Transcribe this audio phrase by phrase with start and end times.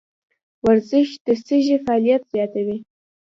[0.65, 2.77] ورزش د سږي فعالیت زیاتوي.